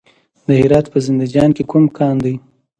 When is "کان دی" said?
1.97-2.35